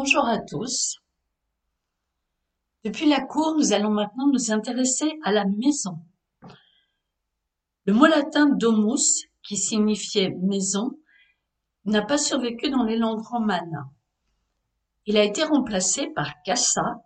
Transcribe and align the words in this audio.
Bonjour 0.00 0.28
à 0.28 0.38
tous. 0.38 1.00
Depuis 2.84 3.08
la 3.08 3.20
cour, 3.20 3.56
nous 3.56 3.72
allons 3.72 3.90
maintenant 3.90 4.28
nous 4.28 4.52
intéresser 4.52 5.18
à 5.24 5.32
la 5.32 5.44
maison. 5.44 5.98
Le 7.84 7.94
mot 7.94 8.06
latin 8.06 8.46
domus, 8.46 9.26
qui 9.42 9.56
signifiait 9.56 10.30
maison, 10.40 10.92
n'a 11.84 12.02
pas 12.02 12.16
survécu 12.16 12.70
dans 12.70 12.84
les 12.84 12.96
langues 12.96 13.26
romanes. 13.26 13.90
Il 15.06 15.16
a 15.16 15.24
été 15.24 15.42
remplacé 15.42 16.06
par 16.14 16.32
casa, 16.44 17.02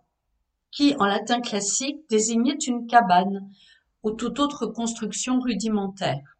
qui 0.69 0.95
en 0.99 1.07
latin 1.07 1.41
classique 1.41 2.07
désignait 2.11 2.59
une 2.67 2.85
cabane 2.85 3.49
ou 4.03 4.11
toute 4.11 4.37
autre 4.37 4.67
construction 4.67 5.39
rudimentaire. 5.39 6.37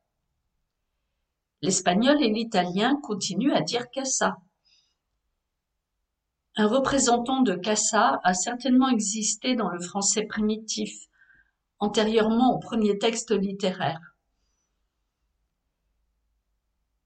L'espagnol 1.64 2.22
et 2.22 2.30
l'italien 2.30 2.96
continuent 3.02 3.56
à 3.56 3.62
dire 3.62 3.90
casa. 3.90 4.38
Un 6.56 6.68
représentant 6.68 7.42
de 7.42 7.56
casa 7.56 8.20
a 8.24 8.34
certainement 8.36 8.90
existé 8.90 9.56
dans 9.56 9.70
le 9.70 9.80
français 9.80 10.24
primitif, 10.24 10.94
antérieurement 11.80 12.56
au 12.56 12.60
premier 12.60 13.00
texte 13.00 13.32
littéraire. 13.32 14.16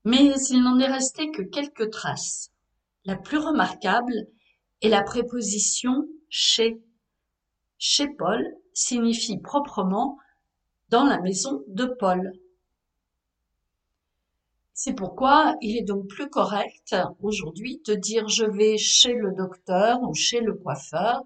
Mais 0.03 0.33
il 0.49 0.63
n'en 0.63 0.79
est 0.79 0.91
resté 0.91 1.31
que 1.31 1.43
quelques 1.43 1.89
traces. 1.91 2.51
La 3.05 3.15
plus 3.15 3.37
remarquable 3.37 4.27
est 4.81 4.89
la 4.89 5.03
préposition 5.03 6.07
chez. 6.29 6.81
Chez 7.77 8.07
Paul 8.17 8.43
signifie 8.73 9.37
proprement 9.37 10.17
dans 10.89 11.05
la 11.05 11.21
maison 11.21 11.63
de 11.67 11.85
Paul. 11.85 12.33
C'est 14.79 14.93
pourquoi 14.93 15.55
il 15.61 15.75
est 15.75 15.81
donc 15.81 16.05
plus 16.05 16.29
correct 16.29 16.95
aujourd'hui 17.23 17.81
de 17.87 17.95
dire 17.95 18.27
je 18.27 18.45
vais 18.45 18.77
chez 18.77 19.15
le 19.15 19.33
docteur 19.35 19.99
ou 20.03 20.13
chez 20.13 20.39
le 20.39 20.53
coiffeur, 20.53 21.23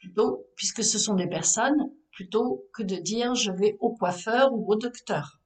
plutôt, 0.00 0.44
puisque 0.56 0.82
ce 0.82 0.98
sont 0.98 1.14
des 1.14 1.28
personnes, 1.28 1.88
plutôt 2.10 2.64
que 2.74 2.82
de 2.82 2.96
dire 2.96 3.36
je 3.36 3.52
vais 3.52 3.76
au 3.78 3.94
coiffeur 3.94 4.52
ou 4.52 4.72
au 4.72 4.74
docteur. 4.74 5.40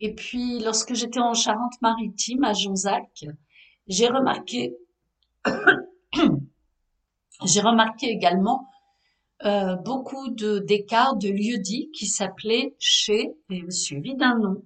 Et 0.00 0.16
puis, 0.16 0.58
lorsque 0.58 0.94
j'étais 0.94 1.20
en 1.20 1.32
Charente-Maritime, 1.32 2.42
à 2.42 2.52
Jonzac, 2.52 3.24
j'ai 3.86 4.08
remarqué, 4.08 4.76
également 8.02 8.68
euh, 9.44 9.76
beaucoup 9.76 10.30
de 10.30 10.58
d'écarts 10.58 11.14
de 11.14 11.28
lieux 11.28 11.58
dits 11.58 11.92
qui 11.92 12.08
s'appelaient 12.08 12.74
chez 12.80 13.30
et 13.50 13.70
suivi 13.70 14.16
d'un 14.16 14.36
nom. 14.40 14.64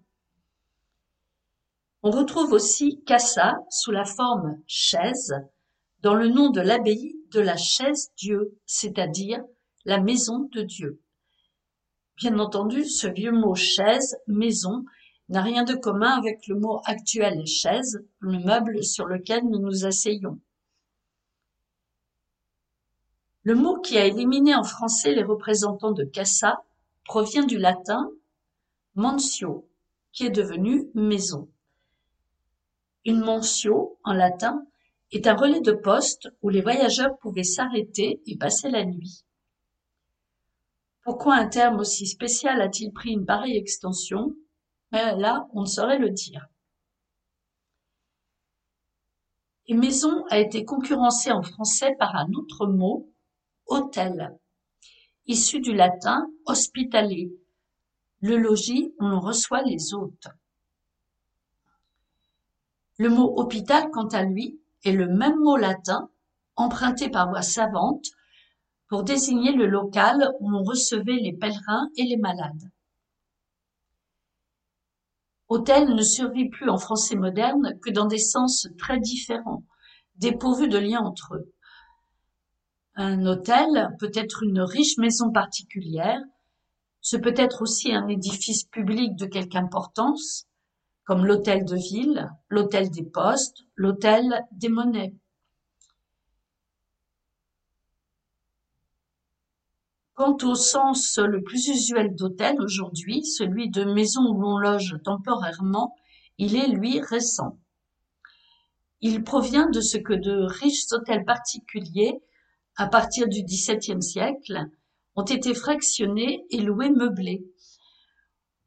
On 2.09 2.11
retrouve 2.11 2.55
aussi 2.55 3.03
Cassa 3.05 3.59
sous 3.69 3.91
la 3.91 4.07
forme 4.07 4.63
chaise 4.67 5.35
dans 6.01 6.15
le 6.15 6.29
nom 6.29 6.49
de 6.49 6.63
l'abbaye 6.63 7.15
de 7.33 7.41
la 7.41 7.59
Chaise-Dieu, 7.59 8.59
c'est-à-dire 8.65 9.45
la 9.85 10.01
maison 10.01 10.49
de 10.55 10.63
Dieu. 10.63 11.03
Bien 12.17 12.39
entendu, 12.39 12.87
ce 12.87 13.09
vieux 13.09 13.33
mot 13.33 13.55
chaise, 13.55 14.17
maison, 14.27 14.87
n'a 15.29 15.43
rien 15.43 15.65
de 15.65 15.75
commun 15.75 16.13
avec 16.13 16.47
le 16.47 16.59
mot 16.59 16.81
actuel 16.87 17.47
chaise, 17.47 18.03
le 18.21 18.39
meuble 18.39 18.83
sur 18.83 19.05
lequel 19.05 19.45
nous 19.45 19.59
nous 19.59 19.85
asseyons. 19.85 20.41
Le 23.43 23.55
mot 23.55 23.83
qui 23.83 23.99
a 23.99 24.07
éliminé 24.07 24.55
en 24.55 24.65
français 24.65 25.15
les 25.15 25.25
représentants 25.25 25.93
de 25.93 26.05
Cassa 26.05 26.65
provient 27.05 27.45
du 27.45 27.59
latin 27.59 28.11
mansio, 28.95 29.69
qui 30.13 30.25
est 30.25 30.31
devenu 30.31 30.89
maison. 30.95 31.51
Une 33.09 33.21
mentio, 33.21 33.99
en 34.05 34.13
latin, 34.13 34.67
est 35.13 35.27
un 35.27 35.35
relais 35.35 35.63
de 35.63 35.73
poste 35.73 36.29
où 36.43 36.51
les 36.51 36.61
voyageurs 36.61 37.17
pouvaient 37.21 37.43
s'arrêter 37.43 38.21
et 38.27 38.37
passer 38.37 38.69
la 38.69 38.85
nuit. 38.85 39.25
Pourquoi 41.05 41.37
un 41.37 41.49
terme 41.49 41.79
aussi 41.79 42.07
spécial 42.07 42.61
a-t-il 42.61 42.93
pris 42.93 43.13
une 43.13 43.25
pareille 43.25 43.57
extension? 43.57 44.35
Là, 44.93 45.49
on 45.55 45.63
ne 45.63 45.67
saurait 45.67 45.99
le 45.99 46.11
dire. 46.11 46.49
Et 49.69 49.75
maison 49.75 50.27
a 50.29 50.39
été 50.39 50.67
concurrencé 50.67 51.33
en 51.33 51.43
français 51.43 51.97
par 51.99 52.15
un 52.15 52.31
autre 52.35 52.67
mot, 52.67 53.11
hôtel, 53.65 54.37
issu 55.25 55.61
du 55.61 55.73
latin 55.73 56.27
hospitaler, 56.45 57.33
le 58.21 58.37
logis 58.37 58.93
où 59.01 59.07
l'on 59.07 59.21
reçoit 59.21 59.63
les 59.63 59.95
hôtes. 59.95 60.29
Le 62.99 63.09
mot 63.09 63.33
hôpital, 63.37 63.91
quant 63.93 64.09
à 64.09 64.25
lui, 64.25 64.61
est 64.85 64.93
le 64.93 65.07
même 65.07 65.39
mot 65.39 65.57
latin, 65.57 66.11
emprunté 66.57 67.09
par 67.09 67.29
voie 67.29 67.43
savante, 67.43 68.05
pour 68.89 69.05
désigner 69.05 69.53
le 69.53 69.67
local 69.67 70.33
où 70.41 70.51
l'on 70.51 70.65
recevait 70.65 71.21
les 71.21 71.33
pèlerins 71.33 71.89
et 71.97 72.03
les 72.05 72.17
malades. 72.17 72.71
Hôtel 75.49 75.95
ne 75.95 76.03
survit 76.03 76.49
plus 76.49 76.69
en 76.69 76.79
français 76.79 77.15
moderne 77.15 77.79
que 77.81 77.91
dans 77.91 78.07
des 78.07 78.19
sens 78.19 78.69
très 78.79 78.99
différents, 78.99 79.63
dépourvus 80.17 80.69
de 80.69 80.79
lien 80.79 81.01
entre 81.01 81.37
eux. 81.37 81.53
Un 82.97 83.25
hôtel 83.27 83.95
peut 84.01 84.11
être 84.13 84.43
une 84.43 84.61
riche 84.61 84.99
maison 84.99 85.31
particulière, 85.31 86.21
ce 87.01 87.17
peut 87.17 87.35
être 87.37 87.63
aussi 87.63 87.93
un 87.93 88.09
édifice 88.09 88.65
public 88.65 89.15
de 89.15 89.27
quelque 89.27 89.57
importance, 89.57 90.48
comme 91.09 91.25
l'hôtel 91.25 91.65
de 91.65 91.75
ville, 91.75 92.31
l'hôtel 92.51 92.91
des 92.91 93.03
postes, 93.03 93.65
l'hôtel 93.77 94.45
des 94.53 94.69
monnaies. 94.69 95.15
Quant 100.13 100.37
au 100.43 100.55
sens 100.55 101.17
le 101.17 101.43
plus 101.43 101.69
usuel 101.69 102.15
d'hôtel 102.15 102.61
aujourd'hui, 102.61 103.25
celui 103.25 103.71
de 103.71 103.85
maison 103.85 104.21
où 104.21 104.39
l'on 104.39 104.59
loge 104.59 104.97
temporairement, 105.03 105.97
il 106.37 106.57
est 106.57 106.69
lui 106.69 107.01
récent. 107.01 107.59
Il 109.01 109.25
provient 109.25 109.71
de 109.71 109.81
ce 109.81 109.97
que 109.97 110.13
de 110.13 110.45
riches 110.61 110.93
hôtels 110.93 111.25
particuliers, 111.25 112.21
à 112.77 112.87
partir 112.87 113.29
du 113.29 113.45
XVIIe 113.45 114.03
siècle, 114.03 114.67
ont 115.17 115.25
été 115.25 115.55
fractionnés 115.55 116.45
et 116.51 116.61
loués 116.61 116.91
meublés. 116.91 117.47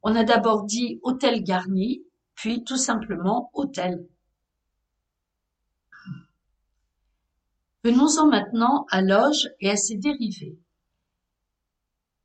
On 0.01 0.15
a 0.15 0.23
d'abord 0.23 0.63
dit 0.63 0.99
hôtel 1.03 1.43
garni, 1.43 2.03
puis 2.41 2.63
tout 2.63 2.77
simplement 2.77 3.51
hôtel. 3.53 4.03
Venons-en 7.83 8.25
maintenant 8.25 8.87
à 8.89 9.03
loge 9.03 9.51
et 9.59 9.69
à 9.69 9.75
ses 9.77 9.97
dérivés. 9.97 10.57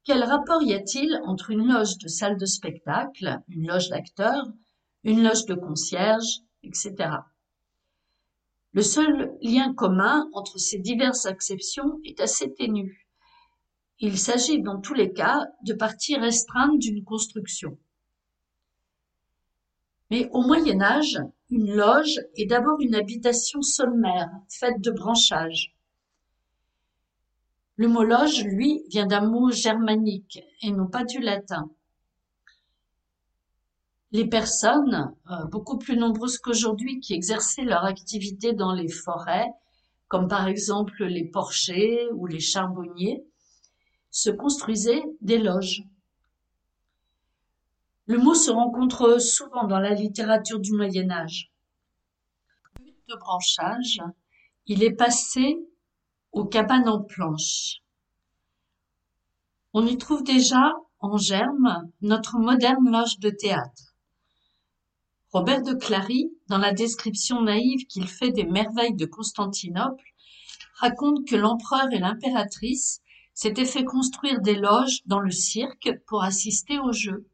Quel 0.05 0.25
rapport 0.25 0.63
y 0.63 0.73
a-t-il 0.73 1.21
entre 1.27 1.51
une 1.51 1.71
loge 1.71 1.99
de 1.99 2.09
salle 2.09 2.39
de 2.39 2.47
spectacle, 2.47 3.43
une 3.49 3.67
loge 3.69 3.91
d'acteurs, 3.91 4.47
une 5.05 5.23
loge 5.23 5.45
de 5.45 5.55
concierge, 5.55 6.41
etc. 6.63 6.95
Le 8.73 8.83
seul 8.83 9.37
lien 9.43 9.75
commun 9.75 10.31
entre 10.33 10.59
ces 10.59 10.79
diverses 10.79 11.27
acceptions 11.27 12.01
est 12.05 12.21
assez 12.21 12.55
ténu. 12.55 13.07
Il 13.99 14.17
s'agit 14.17 14.63
dans 14.63 14.81
tous 14.81 14.95
les 14.95 15.13
cas 15.13 15.47
de 15.63 15.75
parties 15.75 16.17
restreintes 16.17 16.79
d'une 16.79 17.05
construction. 17.05 17.77
Mais 20.11 20.29
au 20.33 20.43
Moyen 20.43 20.81
Âge, 20.81 21.19
une 21.51 21.75
loge 21.75 22.21
est 22.37 22.47
d'abord 22.47 22.81
une 22.81 22.95
habitation 22.95 23.63
sommaire, 23.63 24.31
faite 24.49 24.81
de 24.81 24.91
branchages. 24.91 25.75
Le 27.77 27.89
mot 27.89 28.05
loge, 28.05 28.43
lui, 28.45 28.83
vient 28.89 29.07
d'un 29.07 29.29
mot 29.29 29.51
germanique 29.51 30.43
et 30.63 30.71
non 30.71 30.87
pas 30.87 31.05
du 31.05 31.21
latin. 31.21 31.71
Les 34.13 34.27
personnes, 34.27 35.13
euh, 35.31 35.45
beaucoup 35.45 35.77
plus 35.77 35.97
nombreuses 35.97 36.39
qu'aujourd'hui, 36.39 37.01
qui 37.01 37.13
exerçaient 37.13 37.65
leur 37.65 37.85
activité 37.85 38.53
dans 38.53 38.73
les 38.73 38.89
forêts, 38.89 39.51
comme 40.09 40.29
par 40.29 40.49
exemple 40.49 41.05
les 41.05 41.25
porchers 41.25 42.09
ou 42.15 42.27
les 42.27 42.41
charbonniers, 42.41 43.25
se 44.11 44.31
construisaient 44.31 45.05
des 45.21 45.39
loges. 45.39 45.85
Le 48.09 48.19
mot 48.19 48.35
se 48.35 48.53
rencontre 48.53 49.21
souvent 49.21 49.67
dans 49.67 49.81
la 49.81 49.93
littérature 49.93 50.61
du 50.61 50.73
Moyen 50.73 51.11
Âge. 51.11 51.51
De 53.09 53.17
branchage, 53.19 54.01
il 54.67 54.85
est 54.85 54.95
passé 54.95 55.59
aux 56.31 56.45
cabanes 56.45 56.89
en 56.89 57.03
planches. 57.03 57.81
On 59.73 59.85
y 59.85 59.99
trouve 59.99 60.23
déjà 60.23 60.73
en 61.01 61.17
germe 61.17 61.91
notre 62.01 62.39
moderne 62.39 62.89
loge 62.93 63.19
de 63.19 63.31
théâtre. 63.31 63.97
Robert 65.33 65.63
de 65.63 65.75
Clary, 65.75 66.31
dans 66.49 66.59
la 66.59 66.73
description 66.73 67.43
naïve 67.43 67.87
qu'il 67.89 68.07
fait 68.07 68.31
des 68.31 68.45
merveilles 68.45 68.95
de 68.95 69.07
Constantinople, 69.07 70.05
raconte 70.77 71.27
que 71.27 71.35
l'empereur 71.35 71.91
et 71.91 71.99
l'impératrice 71.99 73.03
s'étaient 73.35 73.65
fait 73.65 73.85
construire 73.85 74.41
des 74.41 74.55
loges 74.55 75.03
dans 75.07 75.21
le 75.21 75.33
cirque 75.33 75.91
pour 76.07 76.23
assister 76.23 76.79
aux 76.79 76.93
jeux. 76.93 77.27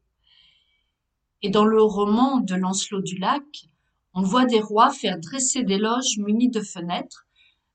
Et 1.45 1.49
dans 1.49 1.65
le 1.65 1.81
roman 1.83 2.39
de 2.39 2.55
Lancelot 2.55 3.01
du 3.01 3.17
Lac, 3.17 3.67
On 4.15 4.21
voit 4.21 4.45
des 4.45 4.61
rois 4.61 4.91
faire 4.91 5.19
dresser 5.19 5.63
des 5.63 5.77
loges 5.77 6.17
munies 6.17 6.51
de 6.51 6.61
fenêtres, 6.61 7.25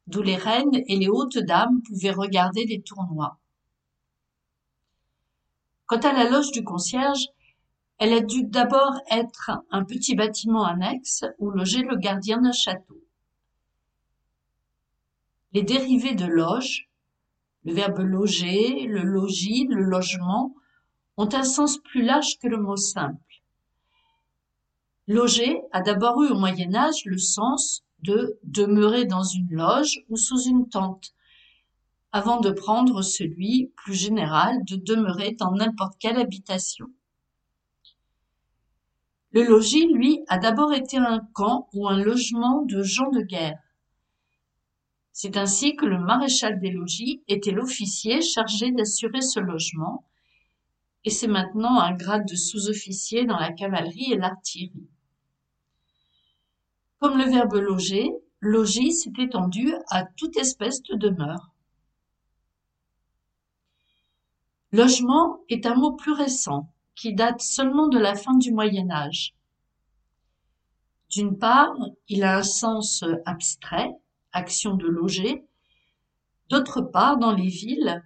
d'où 0.06 0.22
les 0.22 0.36
reines 0.36 0.82
et 0.86 0.96
les 0.96 1.08
hautes 1.08 1.38
dames 1.38 1.82
pouvaient 1.82 2.12
regarder 2.12 2.64
les 2.64 2.80
tournois. 2.80 3.38
Quant 5.86 5.98
à 5.98 6.12
la 6.12 6.30
loge 6.30 6.52
du 6.52 6.62
concierge, 6.64 7.26
elle 7.98 8.12
a 8.12 8.20
dû 8.20 8.44
d'abord 8.44 8.94
être 9.10 9.50
un 9.70 9.84
petit 9.84 10.14
bâtiment 10.14 10.64
annexe 10.64 11.24
où 11.38 11.50
logeait 11.50 11.82
le 11.82 11.96
gardien 11.96 12.40
d'un 12.40 12.52
château. 12.52 13.02
Les 15.52 15.62
dérivés 15.62 16.14
de 16.14 16.26
loge, 16.26 16.88
le 17.64 17.74
verbe 17.74 17.98
loger, 17.98 18.86
le 18.86 19.02
logis, 19.02 19.66
le 19.68 19.82
logement, 19.82 20.54
ont 21.16 21.28
un 21.32 21.42
sens 21.42 21.78
plus 21.78 22.02
large 22.02 22.38
que 22.38 22.46
le 22.46 22.58
mot 22.58 22.76
simple. 22.76 23.27
Loger 25.10 25.62
a 25.72 25.80
d'abord 25.80 26.22
eu 26.22 26.28
au 26.28 26.34
Moyen 26.34 26.74
Âge 26.74 27.06
le 27.06 27.16
sens 27.16 27.82
de 28.02 28.38
demeurer 28.44 29.06
dans 29.06 29.22
une 29.22 29.48
loge 29.50 30.04
ou 30.10 30.18
sous 30.18 30.42
une 30.42 30.68
tente, 30.68 31.14
avant 32.12 32.40
de 32.40 32.50
prendre 32.50 33.00
celui, 33.00 33.72
plus 33.74 33.94
général, 33.94 34.62
de 34.66 34.76
demeurer 34.76 35.32
dans 35.32 35.52
n'importe 35.52 35.94
quelle 35.98 36.18
habitation. 36.18 36.88
Le 39.32 39.44
logis, 39.44 39.86
lui, 39.86 40.20
a 40.28 40.36
d'abord 40.36 40.74
été 40.74 40.98
un 40.98 41.20
camp 41.32 41.70
ou 41.72 41.88
un 41.88 41.96
logement 41.96 42.60
de 42.66 42.82
gens 42.82 43.10
de 43.10 43.22
guerre. 43.22 43.62
C'est 45.12 45.38
ainsi 45.38 45.74
que 45.74 45.86
le 45.86 45.98
maréchal 45.98 46.60
des 46.60 46.70
logis 46.70 47.22
était 47.28 47.52
l'officier 47.52 48.20
chargé 48.20 48.72
d'assurer 48.72 49.22
ce 49.22 49.40
logement, 49.40 50.04
et 51.04 51.10
c'est 51.10 51.28
maintenant 51.28 51.80
un 51.80 51.94
grade 51.94 52.28
de 52.28 52.36
sous-officier 52.36 53.24
dans 53.24 53.38
la 53.38 53.52
cavalerie 53.52 54.12
et 54.12 54.18
l'artillerie. 54.18 54.90
Comme 57.00 57.16
le 57.16 57.30
verbe 57.30 57.54
loger, 57.54 58.10
logis 58.40 58.92
s'est 58.92 59.12
étendu 59.18 59.72
à 59.88 60.04
toute 60.04 60.36
espèce 60.36 60.82
de 60.82 60.96
demeure. 60.96 61.52
Logement 64.72 65.40
est 65.48 65.64
un 65.64 65.76
mot 65.76 65.92
plus 65.92 66.12
récent, 66.12 66.72
qui 66.96 67.14
date 67.14 67.40
seulement 67.40 67.86
de 67.86 67.98
la 67.98 68.16
fin 68.16 68.36
du 68.36 68.52
Moyen 68.52 68.90
Âge. 68.90 69.34
D'une 71.10 71.38
part, 71.38 71.74
il 72.08 72.24
a 72.24 72.38
un 72.38 72.42
sens 72.42 73.04
abstrait, 73.24 73.92
action 74.32 74.74
de 74.74 74.86
loger. 74.86 75.46
D'autre 76.48 76.82
part, 76.82 77.16
dans 77.16 77.32
les 77.32 77.48
villes, 77.48 78.02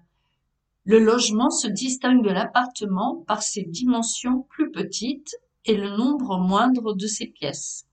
le 0.84 0.98
logement 0.98 1.50
se 1.50 1.66
distingue 1.66 2.22
de 2.22 2.30
l'appartement 2.30 3.24
par 3.26 3.42
ses 3.42 3.62
dimensions 3.62 4.42
plus 4.50 4.70
petites 4.70 5.34
et 5.64 5.76
le 5.76 5.96
nombre 5.96 6.38
moindre 6.38 6.92
de 6.92 7.06
ses 7.06 7.26
pièces. 7.26 7.86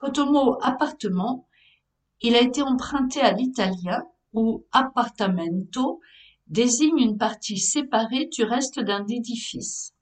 Quant 0.00 0.12
au 0.16 0.32
mot 0.32 0.58
appartement, 0.62 1.46
il 2.22 2.34
a 2.34 2.40
été 2.40 2.62
emprunté 2.62 3.20
à 3.20 3.32
l'italien 3.32 4.02
où 4.32 4.64
appartamento 4.72 6.00
désigne 6.46 6.98
une 6.98 7.18
partie 7.18 7.58
séparée 7.58 8.26
du 8.26 8.42
reste 8.42 8.80
d'un 8.80 9.06
édifice. 9.06 9.94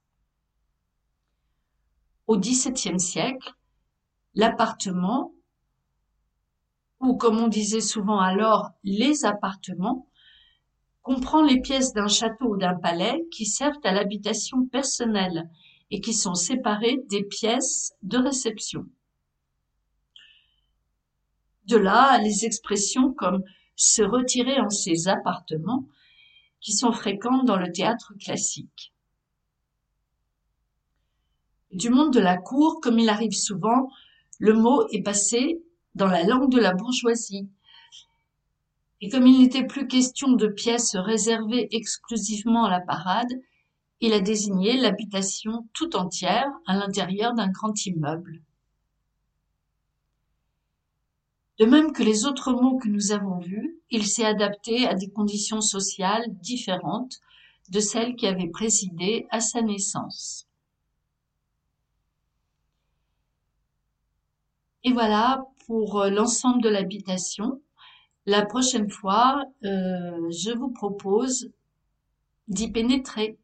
Au 2.27 2.37
XVIIe 2.37 2.99
siècle, 2.99 3.53
l'appartement, 4.35 5.33
ou 7.01 7.17
comme 7.17 7.39
on 7.39 7.49
disait 7.49 7.81
souvent 7.81 8.19
alors 8.19 8.71
les 8.85 9.25
appartements, 9.25 10.07
comprend 11.01 11.41
les 11.41 11.59
pièces 11.59 11.91
d'un 11.91 12.07
château 12.07 12.53
ou 12.53 12.57
d'un 12.57 12.75
palais 12.75 13.25
qui 13.31 13.45
servent 13.45 13.83
à 13.83 13.91
l'habitation 13.91 14.65
personnelle 14.65 15.49
et 15.91 15.99
qui 15.99 16.13
sont 16.13 16.35
séparées 16.35 17.01
des 17.09 17.25
pièces 17.25 17.93
de 18.01 18.17
réception. 18.17 18.85
De 21.65 21.77
là, 21.77 22.17
les 22.19 22.45
expressions 22.45 23.13
comme 23.13 23.43
se 23.75 24.01
retirer 24.01 24.59
en 24.59 24.69
ses 24.69 25.07
appartements 25.07 25.85
qui 26.61 26.73
sont 26.73 26.91
fréquentes 26.91 27.45
dans 27.45 27.57
le 27.57 27.71
théâtre 27.71 28.13
classique. 28.19 28.93
Du 31.71 31.89
monde 31.89 32.11
de 32.11 32.19
la 32.19 32.37
cour, 32.37 32.79
comme 32.81 32.99
il 32.99 33.09
arrive 33.09 33.33
souvent, 33.33 33.89
le 34.39 34.53
mot 34.53 34.87
est 34.89 35.03
passé 35.03 35.61
dans 35.95 36.07
la 36.07 36.23
langue 36.23 36.51
de 36.51 36.59
la 36.59 36.73
bourgeoisie. 36.73 37.47
Et 39.01 39.09
comme 39.09 39.27
il 39.27 39.39
n'était 39.39 39.65
plus 39.65 39.87
question 39.87 40.31
de 40.33 40.47
pièces 40.47 40.95
réservées 40.95 41.67
exclusivement 41.71 42.65
à 42.65 42.71
la 42.71 42.81
parade, 42.81 43.31
il 44.01 44.13
a 44.13 44.19
désigné 44.19 44.77
l'habitation 44.77 45.67
tout 45.73 45.95
entière 45.95 46.49
à 46.65 46.75
l'intérieur 46.75 47.33
d'un 47.33 47.49
grand 47.49 47.85
immeuble. 47.85 48.41
De 51.59 51.65
même 51.65 51.91
que 51.91 52.03
les 52.03 52.25
autres 52.25 52.53
mots 52.53 52.77
que 52.77 52.87
nous 52.87 53.11
avons 53.11 53.39
vus, 53.39 53.77
il 53.89 54.07
s'est 54.07 54.25
adapté 54.25 54.87
à 54.87 54.95
des 54.95 55.09
conditions 55.09 55.59
sociales 55.59 56.23
différentes 56.39 57.19
de 57.69 57.81
celles 57.81 58.15
qui 58.15 58.27
avaient 58.27 58.49
présidé 58.49 59.27
à 59.29 59.41
sa 59.41 59.61
naissance. 59.61 60.47
Et 64.85 64.93
voilà 64.93 65.43
pour 65.67 65.99
euh, 65.99 66.09
l'ensemble 66.09 66.63
de 66.63 66.69
l'habitation. 66.69 67.61
La 68.25 68.45
prochaine 68.45 68.89
fois, 68.89 69.43
euh, 69.65 70.31
je 70.31 70.57
vous 70.57 70.71
propose 70.71 71.51
d'y 72.47 72.71
pénétrer. 72.71 73.37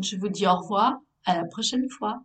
Je 0.00 0.16
vous 0.16 0.28
dis 0.28 0.46
au 0.46 0.56
revoir, 0.56 0.98
à 1.26 1.36
la 1.36 1.44
prochaine 1.44 1.88
fois. 1.90 2.22